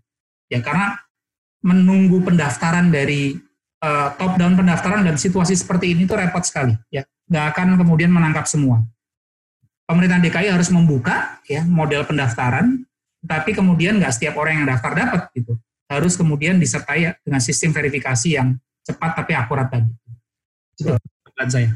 [0.51, 0.99] Ya karena
[1.63, 3.39] menunggu pendaftaran dari
[3.80, 7.08] uh, top down pendaftaran dan situasi seperti ini itu repot sekali ya.
[7.32, 8.84] Nggak akan kemudian menangkap semua.
[9.88, 12.84] Pemerintah DKI harus membuka ya model pendaftaran
[13.23, 15.56] tapi kemudian nggak setiap orang yang daftar dapat gitu.
[15.88, 19.89] Harus kemudian disertai dengan sistem verifikasi yang cepat tapi akurat tadi.
[20.75, 21.71] Saya.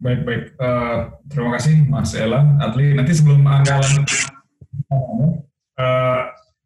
[0.00, 0.44] Baik, baik.
[0.56, 2.56] Uh, terima kasih Mas Ella.
[2.62, 3.82] Atli, nanti sebelum Anda
[5.76, 6.20] uh,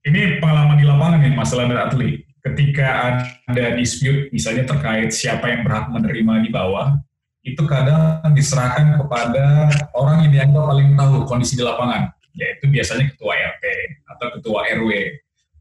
[0.06, 2.22] ini pengalaman di lapangan nih Mas Ella dan Atli.
[2.44, 6.92] Ketika ada dispute misalnya terkait siapa yang berhak menerima di bawah,
[7.40, 13.32] itu kadang diserahkan kepada orang yang dianggap paling tahu kondisi di lapangan yaitu biasanya ketua
[13.32, 13.64] RT
[14.10, 14.90] atau ketua RW.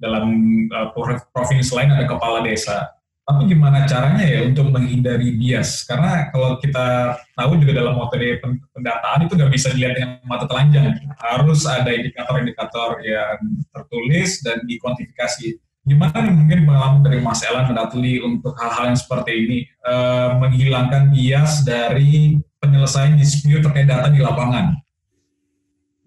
[0.02, 0.26] Dalam
[0.68, 0.92] uh,
[1.32, 2.92] provinsi lain ada kepala desa.
[3.24, 5.88] Tapi gimana caranya ya untuk menghindari bias?
[5.88, 8.36] Karena kalau kita tahu juga dalam metode
[8.76, 10.92] pendataan itu nggak bisa dilihat dengan mata telanjang.
[11.24, 13.40] Harus ada indikator-indikator yang
[13.72, 15.56] tertulis dan dikuantifikasi.
[15.88, 19.60] Gimana nih mungkin pengalaman dari Mas Elan dan Atli untuk hal-hal yang seperti ini?
[19.88, 24.84] Uh, menghilangkan bias dari penyelesaian dispute terkait data di lapangan.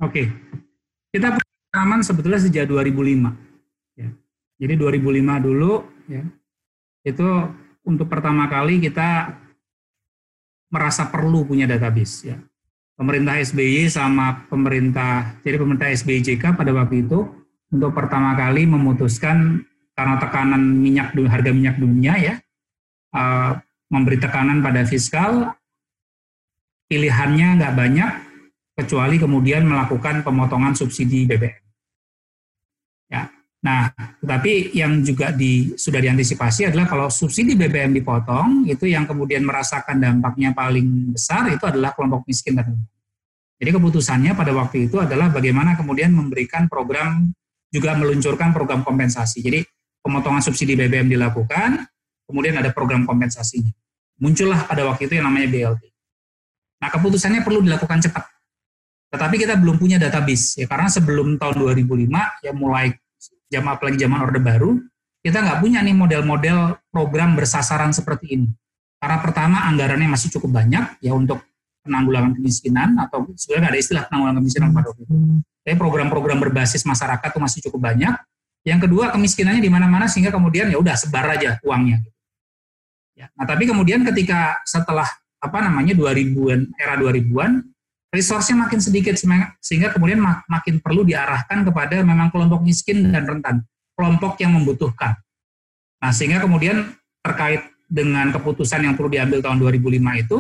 [0.04, 0.28] Oke,
[1.12, 1.32] kita
[1.72, 3.32] pengalaman sebetulnya sejak 2005.
[3.96, 4.12] Ya.
[4.60, 6.24] Jadi 2005 dulu, ya,
[7.06, 7.28] itu
[7.86, 9.38] untuk pertama kali kita
[10.74, 12.34] merasa perlu punya database.
[12.34, 12.36] Ya.
[12.98, 17.22] Pemerintah SBY sama pemerintah, jadi pemerintah SBY JK pada waktu itu
[17.70, 19.62] untuk pertama kali memutuskan
[19.94, 22.34] karena tekanan minyak harga minyak dunia ya,
[23.14, 23.56] uh,
[23.88, 25.54] memberi tekanan pada fiskal,
[26.88, 28.10] pilihannya nggak banyak,
[28.76, 31.65] kecuali kemudian melakukan pemotongan subsidi BBM.
[33.66, 33.90] Nah,
[34.22, 39.98] tetapi yang juga di, sudah diantisipasi adalah kalau subsidi BBM dipotong, itu yang kemudian merasakan
[39.98, 42.78] dampaknya paling besar itu adalah kelompok miskin dan.
[43.58, 47.34] Jadi keputusannya pada waktu itu adalah bagaimana kemudian memberikan program,
[47.74, 49.42] juga meluncurkan program kompensasi.
[49.42, 49.66] Jadi
[49.98, 51.82] pemotongan subsidi BBM dilakukan,
[52.30, 53.74] kemudian ada program kompensasinya.
[54.22, 55.82] Muncullah pada waktu itu yang namanya BLT.
[56.78, 58.36] Nah keputusannya perlu dilakukan cepat
[59.06, 62.10] tetapi kita belum punya database ya karena sebelum tahun 2005
[62.42, 62.90] ya mulai
[63.50, 64.78] jam apalagi zaman orde baru
[65.26, 68.48] kita nggak punya nih model-model program bersasaran seperti ini.
[69.02, 71.42] Karena pertama anggarannya masih cukup banyak ya untuk
[71.82, 75.14] penanggulangan kemiskinan atau sebenarnya nggak ada istilah penanggulangan kemiskinan pada waktu itu.
[75.66, 78.14] Tapi program-program berbasis masyarakat itu masih cukup banyak.
[78.62, 82.06] Yang kedua kemiskinannya di mana-mana sehingga kemudian ya udah sebar aja uangnya.
[83.18, 85.10] Ya, nah tapi kemudian ketika setelah
[85.42, 87.66] apa namanya 2000-an era 2000-an
[88.16, 89.12] resource-nya makin sedikit
[89.60, 93.60] sehingga kemudian makin perlu diarahkan kepada memang kelompok miskin dan rentan,
[93.92, 95.20] kelompok yang membutuhkan.
[96.00, 100.38] Nah, sehingga kemudian terkait dengan keputusan yang perlu diambil tahun 2005 itu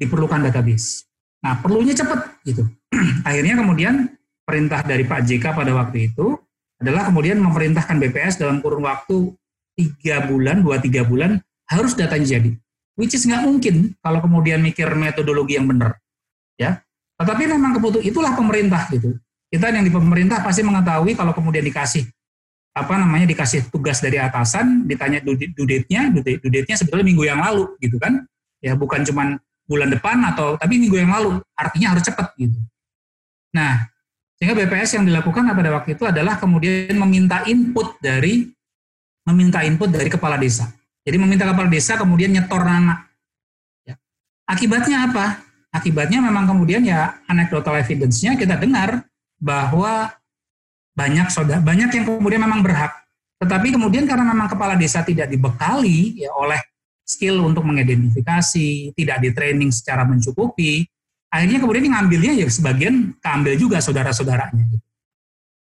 [0.00, 1.06] diperlukan database.
[1.44, 2.64] Nah, perlunya cepat gitu.
[3.28, 4.08] Akhirnya kemudian
[4.44, 6.36] perintah dari Pak JK pada waktu itu
[6.80, 9.32] adalah kemudian memerintahkan BPS dalam kurun waktu
[9.74, 12.52] tiga bulan, dua tiga bulan harus datanya jadi.
[12.94, 15.98] Which is nggak mungkin kalau kemudian mikir metodologi yang benar.
[16.54, 16.83] Ya,
[17.14, 19.14] tetapi memang keputusan itulah pemerintah gitu.
[19.50, 22.02] Kita yang di pemerintah pasti mengetahui kalau kemudian dikasih
[22.74, 28.26] apa namanya dikasih tugas dari atasan, ditanya dudetnya, dudetnya sebetulnya minggu yang lalu gitu kan.
[28.58, 32.58] Ya bukan cuma bulan depan atau tapi minggu yang lalu, artinya harus cepat gitu.
[33.54, 33.86] Nah,
[34.34, 38.50] sehingga BPS yang dilakukan pada waktu itu adalah kemudian meminta input dari
[39.22, 40.66] meminta input dari kepala desa.
[41.06, 43.06] Jadi meminta kepala desa kemudian nyetor nama.
[43.86, 43.94] Ya.
[44.50, 45.43] Akibatnya apa?
[45.74, 49.02] Akibatnya memang kemudian ya anecdotal evidence-nya kita dengar
[49.42, 50.14] bahwa
[50.94, 52.94] banyak saudara banyak yang kemudian memang berhak
[53.42, 56.56] Tetapi kemudian karena memang kepala desa tidak dibekali ya oleh
[57.04, 60.86] skill untuk mengidentifikasi, tidak di training secara mencukupi,
[61.28, 64.64] akhirnya kemudian ngambilnya ya sebagian keambil juga saudara-saudaranya.
[64.70, 64.86] Gitu.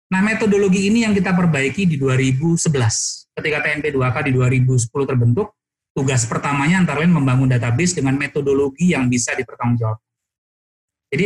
[0.08, 3.36] Nah metodologi ini yang kita perbaiki di 2011.
[3.36, 5.57] Ketika TNP 2K di 2010 terbentuk,
[5.97, 10.05] tugas pertamanya antara lain membangun database dengan metodologi yang bisa dipertanggungjawabkan.
[11.10, 11.25] Jadi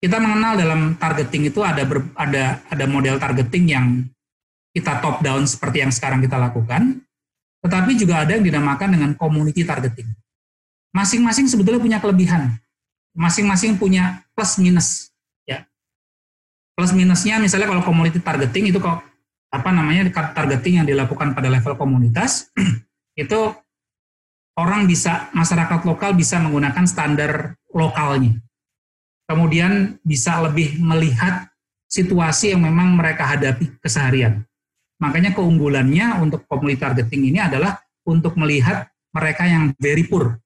[0.00, 3.86] kita mengenal dalam targeting itu ada ber, ada ada model targeting yang
[4.72, 7.04] kita top down seperti yang sekarang kita lakukan,
[7.60, 10.08] tetapi juga ada yang dinamakan dengan community targeting.
[10.96, 12.56] Masing-masing sebetulnya punya kelebihan,
[13.12, 15.12] masing-masing punya plus minus.
[15.44, 15.68] Ya,
[16.72, 19.04] plus minusnya misalnya kalau community targeting itu kok
[19.52, 22.48] apa namanya targeting yang dilakukan pada level komunitas
[23.20, 23.52] itu
[24.58, 28.38] orang bisa masyarakat lokal bisa menggunakan standar lokalnya
[29.30, 31.46] kemudian bisa lebih melihat
[31.86, 34.42] situasi yang memang mereka hadapi keseharian.
[34.98, 40.38] Makanya keunggulannya untuk community targeting ini adalah untuk melihat mereka yang very poor.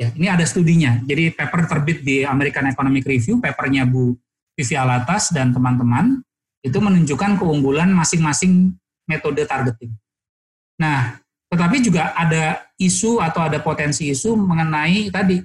[0.00, 1.00] Ya, ini ada studinya.
[1.04, 4.16] Jadi paper terbit di American Economic Review, papernya Bu
[4.56, 6.20] Vivi Alatas dan teman-teman,
[6.64, 9.94] itu menunjukkan keunggulan masing-masing metode targeting.
[10.80, 11.22] Nah,
[11.54, 15.38] tetapi juga ada isu atau ada potensi isu mengenai tadi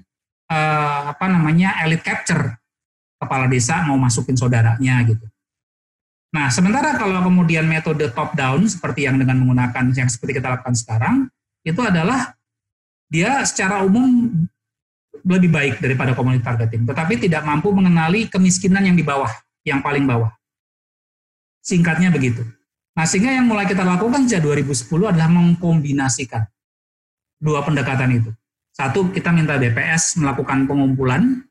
[0.49, 2.57] eh, apa namanya elite capture
[3.21, 5.29] kepala desa mau masukin saudaranya gitu.
[6.29, 10.77] Nah, sementara kalau kemudian metode top down seperti yang dengan menggunakan yang seperti kita lakukan
[10.77, 11.15] sekarang,
[11.65, 12.37] itu adalah
[13.09, 14.29] dia secara umum
[15.25, 19.29] lebih baik daripada komunitas targeting, tetapi tidak mampu mengenali kemiskinan yang di bawah,
[19.65, 20.29] yang paling bawah.
[21.65, 22.45] Singkatnya begitu.
[22.99, 26.43] Nah, sehingga yang mulai kita lakukan sejak 2010 adalah mengkombinasikan
[27.39, 28.35] dua pendekatan itu.
[28.75, 31.47] Satu, kita minta BPS melakukan pengumpulan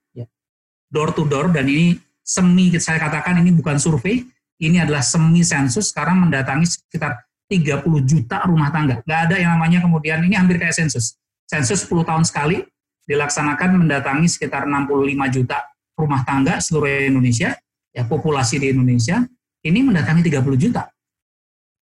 [0.93, 4.29] door to door dan ini semi saya katakan ini bukan survei,
[4.61, 9.01] ini adalah semi sensus sekarang mendatangi sekitar 30 juta rumah tangga.
[9.09, 11.17] Nggak ada yang namanya kemudian ini hampir kayak sensus.
[11.49, 12.61] Sensus 10 tahun sekali
[13.09, 15.65] dilaksanakan mendatangi sekitar 65 juta
[15.97, 17.57] rumah tangga seluruh Indonesia,
[17.97, 19.25] ya populasi di Indonesia,
[19.65, 20.93] ini mendatangi 30 juta.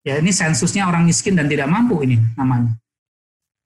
[0.02, 2.74] Ya ini sensusnya orang miskin dan tidak mampu ini namanya.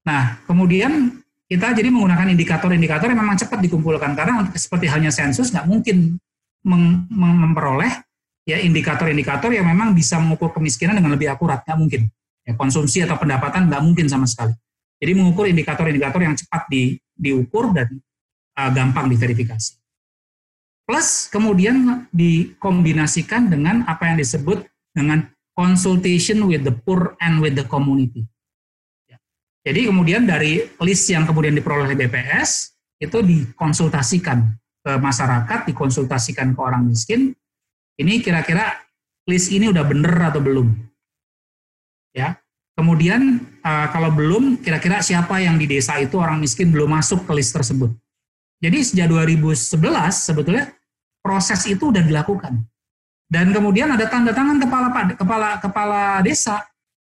[0.05, 4.13] Nah, kemudian kita jadi menggunakan indikator-indikator yang memang cepat dikumpulkan.
[4.13, 6.21] Karena seperti halnya sensus nggak mungkin
[7.17, 8.05] memperoleh
[8.45, 11.65] ya indikator-indikator yang memang bisa mengukur kemiskinan dengan lebih akurat.
[11.65, 12.03] Nggak mungkin.
[12.47, 14.55] Ya, konsumsi atau pendapatan nggak mungkin sama sekali.
[15.01, 17.91] Jadi mengukur indikator-indikator yang cepat di, diukur dan
[18.57, 19.77] uh, gampang diverifikasi.
[20.87, 24.63] Plus kemudian dikombinasikan dengan apa yang disebut
[24.95, 28.29] dengan consultation with the poor and with the community
[29.67, 32.71] jadi kemudian dari list yang kemudian diperoleh BPS
[33.03, 34.55] itu dikonsultasikan
[34.87, 37.35] ke masyarakat, dikonsultasikan ke orang miskin.
[37.99, 38.79] Ini kira-kira
[39.27, 40.71] list ini udah bener atau belum?
[42.15, 42.39] Ya.
[42.79, 47.33] Kemudian uh, kalau belum, kira-kira siapa yang di desa itu orang miskin belum masuk ke
[47.35, 47.91] list tersebut.
[48.63, 49.83] Jadi sejak 2011
[50.15, 50.71] sebetulnya
[51.27, 52.63] proses itu udah dilakukan.
[53.27, 56.63] Dan kemudian ada tanda tangan kepala kepala kepala desa.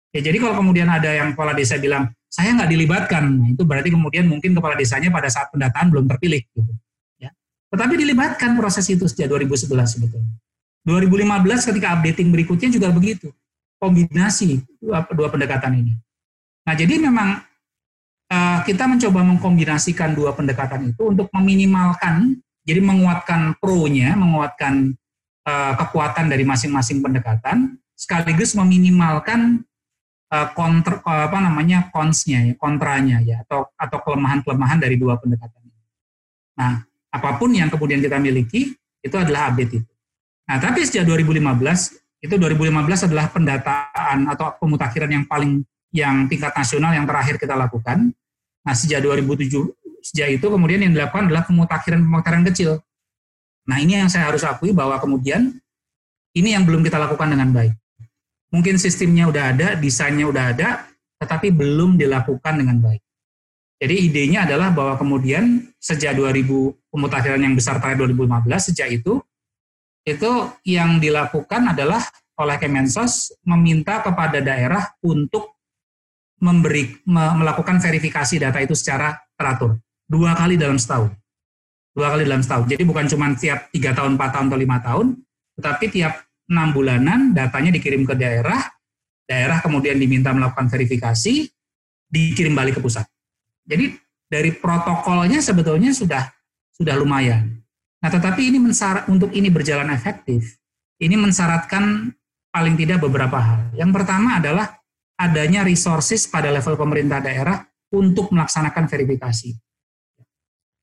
[0.09, 3.23] Ya jadi kalau kemudian ada yang kepala desa bilang saya nggak dilibatkan.
[3.25, 6.41] Nah, itu berarti kemudian mungkin kepala desanya pada saat pendataan belum terpilih.
[6.45, 6.61] Gitu.
[7.21, 7.29] Ya.
[7.73, 10.33] Tetapi dilibatkan proses itu sejak 2011 sebetulnya.
[10.85, 13.29] 2015 ketika updating berikutnya juga begitu.
[13.77, 15.93] Kombinasi dua, dua pendekatan ini.
[16.65, 17.41] Nah jadi memang
[18.29, 24.98] uh, kita mencoba mengkombinasikan dua pendekatan itu untuk meminimalkan, jadi menguatkan pro-nya, menguatkan
[25.49, 29.65] uh, kekuatan dari masing-masing pendekatan, sekaligus meminimalkan
[30.29, 35.81] kontra eh, apa namanya konsnya ya kontranya ya atau atau kelemahan-kelemahan dari dua pendekatan ini.
[36.53, 39.91] Nah, apa pun yang kemudian kita miliki itu adalah update itu.
[40.45, 41.41] Nah, tapi sejak 2015
[42.21, 48.13] itu 2015 adalah pendataan atau pemutakhiran yang paling yang tingkat nasional yang terakhir kita lakukan.
[48.62, 49.49] Nah, sejak 2007
[50.05, 52.71] sejak itu kemudian yang dilakukan adalah pemutakhiran-pemutakhiran kecil.
[53.69, 55.53] Nah, ini yang saya harus akui bahwa kemudian
[56.34, 57.77] ini yang belum kita lakukan dengan baik.
[58.49, 60.89] Mungkin sistemnya udah ada, desainnya udah ada,
[61.21, 63.05] tetapi belum dilakukan dengan baik.
[63.79, 66.49] Jadi idenya adalah bahwa kemudian sejak 2000
[66.89, 69.21] pemutakhiran yang besar pada 2015 sejak itu
[70.03, 70.32] itu
[70.65, 72.01] yang dilakukan adalah
[72.39, 75.60] oleh Kemensos meminta kepada daerah untuk
[76.39, 79.75] memberi melakukan verifikasi data itu secara teratur
[80.08, 81.12] dua kali dalam setahun
[81.95, 85.08] dua kali dalam setahun jadi bukan cuma tiap tiga tahun empat tahun atau lima tahun
[85.60, 88.63] tetapi tiap enam bulanan datanya dikirim ke daerah,
[89.30, 91.52] daerah kemudian diminta melakukan verifikasi,
[92.10, 93.06] dikirim balik ke pusat.
[93.67, 93.93] Jadi
[94.32, 96.25] dari protokolnya sebetulnya sudah
[96.73, 97.62] sudah lumayan.
[97.99, 100.58] Nah, tetapi ini mensyarat untuk ini berjalan efektif,
[101.04, 102.15] ini mensyaratkan
[102.49, 103.75] paling tidak beberapa hal.
[103.75, 104.80] Yang pertama adalah
[105.19, 107.60] adanya resources pada level pemerintah daerah
[107.91, 109.68] untuk melaksanakan verifikasi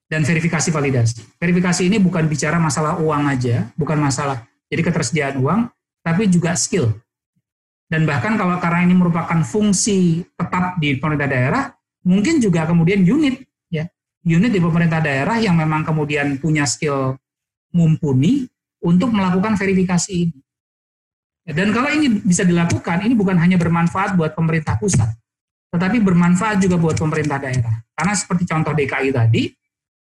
[0.07, 1.23] dan verifikasi validasi.
[1.39, 5.61] Verifikasi ini bukan bicara masalah uang aja, bukan masalah jadi ketersediaan uang,
[6.03, 6.95] tapi juga skill.
[7.87, 11.63] Dan bahkan kalau karena ini merupakan fungsi tetap di pemerintah daerah,
[12.03, 13.87] mungkin juga kemudian unit ya,
[14.27, 17.15] unit di pemerintah daerah yang memang kemudian punya skill
[17.71, 18.47] mumpuni
[18.83, 20.39] untuk melakukan verifikasi ini.
[21.47, 25.07] Dan kalau ini bisa dilakukan, ini bukan hanya bermanfaat buat pemerintah pusat,
[25.71, 27.87] tetapi bermanfaat juga buat pemerintah daerah.
[27.95, 29.47] Karena seperti contoh DKI tadi,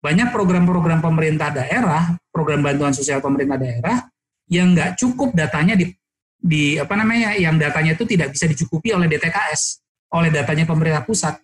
[0.08, 4.08] banyak program-program pemerintah daerah, program bantuan sosial pemerintah daerah
[4.48, 5.92] yang nggak cukup datanya di,
[6.40, 9.84] di apa namanya, yang datanya itu tidak bisa dicukupi oleh DTKS,
[10.16, 11.36] oleh datanya pemerintah pusat.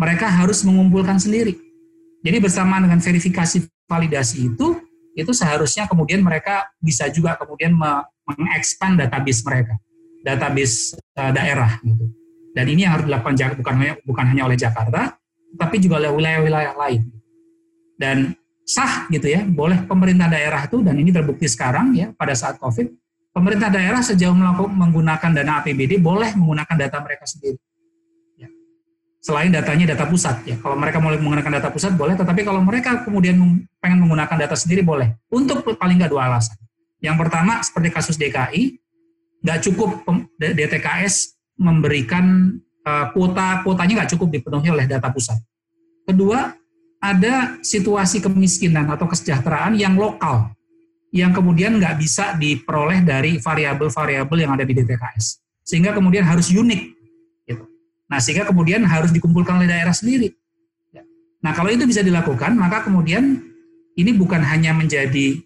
[0.00, 1.60] Mereka harus mengumpulkan sendiri.
[2.24, 4.80] Jadi bersamaan dengan verifikasi validasi itu,
[5.12, 7.76] itu seharusnya kemudian mereka bisa juga kemudian
[8.24, 9.76] mengekspand database mereka,
[10.24, 12.08] database uh, daerah gitu.
[12.56, 15.20] Dan ini yang harus dilakukan bukan hanya bukan hanya oleh Jakarta,
[15.60, 17.15] tapi juga oleh wilayah-wilayah lain.
[17.96, 22.60] Dan sah gitu ya, boleh pemerintah daerah itu dan ini terbukti sekarang ya pada saat
[22.60, 22.92] Covid,
[23.32, 27.56] pemerintah daerah sejauh melakukan menggunakan dana APBD boleh menggunakan data mereka sendiri
[29.26, 30.54] selain datanya data pusat ya.
[30.62, 33.34] Kalau mereka mau menggunakan data pusat boleh, tetapi kalau mereka kemudian
[33.82, 35.18] pengen menggunakan data sendiri boleh.
[35.34, 36.54] Untuk paling nggak dua alasan.
[37.02, 38.78] Yang pertama seperti kasus DKI,
[39.42, 40.06] nggak cukup
[40.38, 42.54] DTKS memberikan
[42.86, 45.42] uh, kuota kuotanya nggak cukup dipenuhi oleh data pusat.
[46.06, 46.54] Kedua,
[47.00, 50.52] ada situasi kemiskinan atau kesejahteraan yang lokal
[51.14, 55.40] yang kemudian nggak bisa diperoleh dari variabel-variabel yang ada di DTKS.
[55.64, 56.96] Sehingga kemudian harus unik
[58.06, 60.30] Nah, sehingga kemudian harus dikumpulkan oleh daerah sendiri.
[60.94, 61.02] Ya.
[61.42, 63.42] Nah, kalau itu bisa dilakukan, maka kemudian
[63.98, 65.42] ini bukan hanya menjadi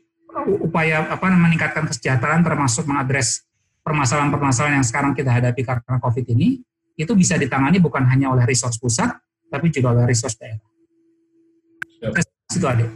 [0.60, 3.42] upaya apa meningkatkan kesejahteraan termasuk mengadres
[3.82, 6.60] permasalahan-permasalahan yang sekarang kita hadapi karena Covid ini,
[7.00, 9.08] itu bisa ditangani bukan hanya oleh resource pusat,
[9.48, 10.69] tapi juga oleh resource daerah.
[12.00, 12.12] Siap.
[12.56, 12.86] Itu ada.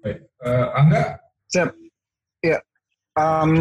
[0.00, 0.18] Baik.
[0.40, 1.02] Uh, Angga?
[1.52, 1.70] Siap.
[2.40, 2.58] Ya.
[3.14, 3.52] Um,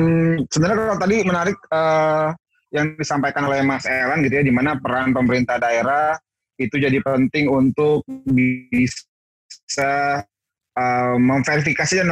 [0.47, 2.31] sebenarnya kalau tadi menarik uh,
[2.71, 6.15] yang disampaikan oleh Mas Elan gitu ya, di mana peran pemerintah daerah
[6.59, 10.23] itu jadi penting untuk bisa
[10.75, 12.07] uh, memverifikasi dan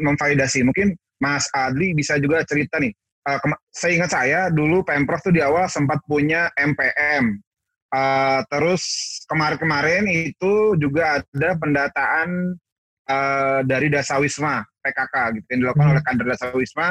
[0.00, 0.64] memvalidasi.
[0.64, 2.92] Mungkin Mas Adli bisa juga cerita nih.
[3.26, 3.40] Uh,
[3.74, 7.40] saya ingat saya dulu Pemprov tuh di awal sempat punya MPM.
[7.86, 8.82] Uh, terus
[9.30, 12.58] kemarin-kemarin itu juga ada pendataan
[13.06, 15.94] uh, dari Dasawisma PKK gitu yang dilakukan hmm.
[15.94, 16.88] oleh kader Dasawisma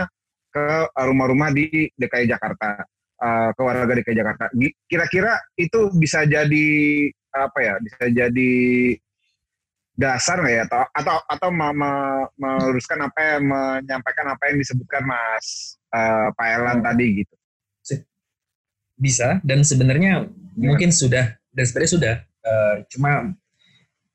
[0.56, 2.80] ke rumah-rumah di DKI Jakarta
[3.20, 4.46] uh, ke warga DKI Jakarta.
[4.88, 6.68] Kira-kira itu bisa jadi
[7.36, 7.76] apa ya?
[7.84, 8.54] Bisa jadi
[9.96, 11.50] dasar nggak ya atau atau atau
[12.36, 16.84] meluruskan apa yang menyampaikan apa yang disebutkan Mas uh, Pak Elan oh.
[16.84, 17.36] tadi gitu.
[18.96, 20.30] Bisa dan sebenarnya ya.
[20.56, 22.16] mungkin sudah dan sebenarnya sudah
[22.48, 23.12] uh, cuma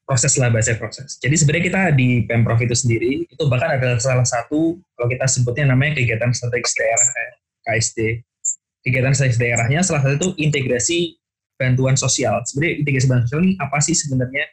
[0.08, 1.20] proses lah bahasa proses.
[1.22, 5.70] Jadi sebenarnya kita di Pemprov itu sendiri itu bahkan adalah salah satu kalau kita sebutnya
[5.70, 7.08] namanya kegiatan strategis daerah
[7.68, 8.24] KSD
[8.84, 11.20] kegiatan saya daerahnya salah satu itu integrasi
[11.60, 12.40] bantuan sosial.
[12.48, 14.44] Sebenarnya integrasi bantuan sosial ini apa sih sebenarnya?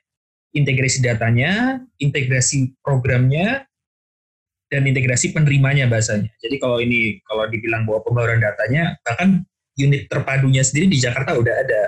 [0.55, 1.51] Integrasi datanya,
[1.99, 3.67] integrasi programnya,
[4.67, 6.31] dan integrasi penerimanya bahasanya.
[6.43, 11.53] Jadi kalau ini kalau dibilang bahwa pembawaan datanya, bahkan unit terpadunya sendiri di Jakarta udah
[11.53, 11.81] ada,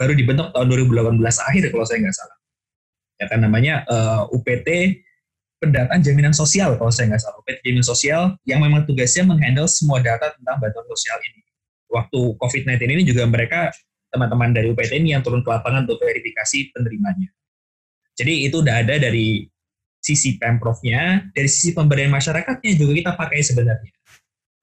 [0.00, 2.38] baru dibentuk tahun 2018 akhir kalau saya nggak salah.
[3.14, 4.68] Ya kan namanya uh, eh, UPT
[5.62, 7.36] pendataan jaminan sosial kalau saya nggak salah.
[7.44, 11.44] UPT jaminan sosial yang memang tugasnya menghandle semua data tentang bantuan sosial ini
[11.94, 13.70] waktu COVID-19 ini juga mereka
[14.10, 17.30] teman-teman dari UPT ini yang turun ke lapangan untuk verifikasi penerimanya.
[18.14, 19.46] Jadi itu udah ada dari
[19.98, 23.90] sisi Pemprovnya, dari sisi pemberdayaan masyarakatnya juga kita pakai sebenarnya.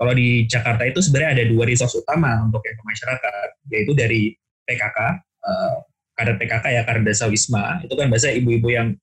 [0.01, 4.33] Kalau di Jakarta itu sebenarnya ada dua resource utama untuk yang ke masyarakat, yaitu dari
[4.65, 5.13] PKK, uh,
[5.45, 5.75] eh,
[6.17, 8.97] kader PKK ya, kader desa Wisma, itu kan bahasa ibu-ibu yang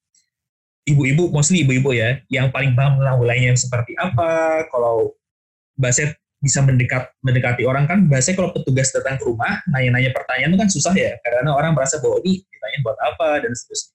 [0.90, 5.14] ibu-ibu, mostly ibu-ibu ya, yang paling paham tentang wilayahnya seperti apa, kalau
[5.78, 10.58] bahasa bisa mendekat mendekati orang kan biasanya kalau petugas datang ke rumah nanya-nanya pertanyaan itu
[10.58, 11.14] kan susah ya.
[11.22, 13.42] Karena orang merasa bahwa ini ditanya buat apa?
[13.42, 13.94] dan seterusnya.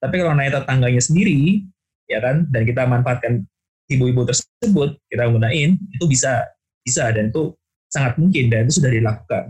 [0.00, 1.68] Tapi kalau nanya tetangganya sendiri
[2.08, 3.44] ya kan dan kita manfaatkan
[3.90, 6.46] ibu-ibu tersebut kita gunain itu bisa
[6.80, 7.52] bisa dan itu
[7.90, 9.44] sangat mungkin dan itu sudah dilakukan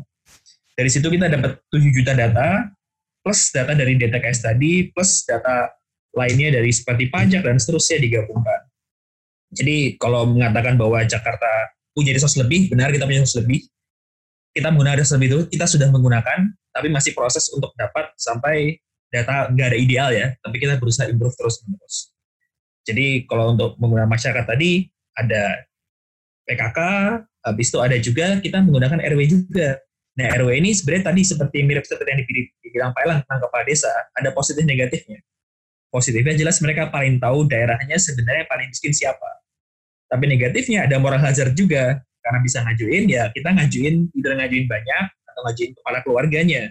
[0.74, 2.49] dari situ kita dapat 7 juta data
[3.20, 5.68] plus data dari DTKS tadi plus data
[6.16, 8.70] lainnya dari seperti pajak dan seterusnya digabungkan
[9.51, 13.66] jadi kalau mengatakan bahwa Jakarta punya resource lebih, benar kita punya resource lebih.
[14.55, 16.38] Kita menggunakan resource lebih itu, kita sudah menggunakan,
[16.70, 18.78] tapi masih proses untuk dapat sampai
[19.11, 22.10] data nggak ada ideal ya, tapi kita berusaha improve terus menerus.
[22.91, 25.62] Jadi kalau untuk menggunakan masyarakat tadi ada
[26.51, 26.78] PKK,
[27.47, 29.78] habis itu ada juga kita menggunakan RW juga.
[30.18, 32.20] Nah RW ini sebenarnya tadi seperti mirip seperti yang
[32.66, 35.22] dibilang Pak Elan tentang kepala desa, ada positif negatifnya.
[35.91, 39.30] Positifnya jelas mereka paling tahu daerahnya sebenarnya paling miskin siapa.
[40.11, 45.05] Tapi negatifnya ada moral hazard juga, karena bisa ngajuin ya kita ngajuin, tidak ngajuin banyak
[45.07, 46.62] atau ngajuin kepala keluarganya.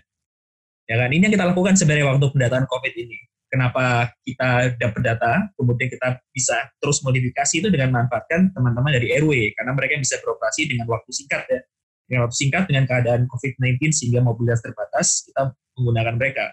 [0.89, 3.19] Ya kan, ini yang kita lakukan sebenarnya waktu pendataan COVID ini
[3.49, 9.57] kenapa kita dapat data, kemudian kita bisa terus modifikasi itu dengan manfaatkan teman-teman dari RW,
[9.57, 11.59] karena mereka bisa beroperasi dengan waktu singkat ya.
[12.05, 16.45] Dengan waktu singkat dengan keadaan COVID-19 sehingga mobilitas terbatas, kita menggunakan mereka.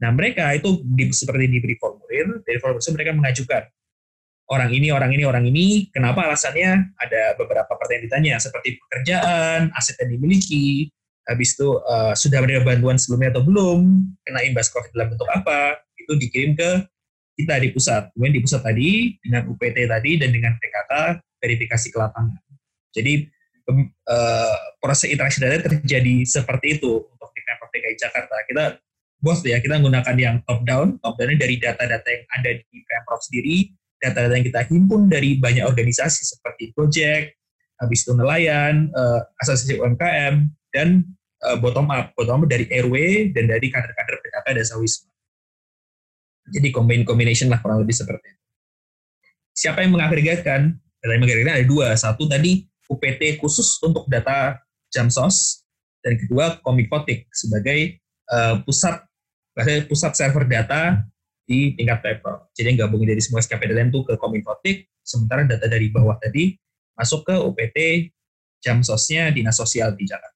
[0.00, 3.62] Nah mereka itu di, seperti diberi formulir, dari formulir mereka mengajukan
[4.46, 9.98] orang ini, orang ini, orang ini, kenapa alasannya ada beberapa pertanyaan ditanya, seperti pekerjaan, aset
[10.06, 10.92] yang dimiliki,
[11.26, 15.82] habis itu uh, sudah ada bantuan sebelumnya atau belum, kena imbas COVID dalam bentuk apa,
[16.06, 16.70] itu dikirim ke
[17.36, 18.14] kita di pusat.
[18.14, 20.92] Kemudian di pusat tadi dengan UPT tadi dan dengan PKK
[21.42, 22.40] verifikasi ke lapangan.
[22.94, 23.28] Jadi
[24.08, 28.36] uh, proses interaksi data terjadi seperti itu untuk di Pemprov DKI Jakarta.
[28.46, 28.64] Kita
[29.20, 33.20] bos ya kita menggunakan yang top down, top down dari data-data yang ada di Pemprov
[33.20, 37.36] sendiri, data-data yang kita himpun dari banyak organisasi seperti Project,
[37.80, 41.04] habis itu nelayan, uh, asosiasi UMKM, dan
[41.44, 45.15] uh, bottom up, bottom up dari RW dan dari kader-kader PKK Desa Wisma.
[46.50, 48.42] Jadi combine combination lah kurang lebih seperti itu.
[49.56, 50.60] Siapa yang mengagregatkan?
[50.76, 51.86] Data yang mengagregatkan ada dua.
[51.96, 54.60] Satu tadi UPT khusus untuk data
[54.92, 55.66] Jamsos
[56.04, 57.98] dan kedua Kominfotik sebagai
[58.30, 59.02] uh, pusat
[59.88, 61.02] pusat server data
[61.48, 62.52] di tingkat paper.
[62.52, 66.52] Jadi yang gabungin dari semua SKPDLM itu ke Kominfotik, sementara data dari bawah tadi
[66.92, 67.78] masuk ke UPT
[68.60, 70.35] Jamsosnya Dinas Sosial di Jakarta.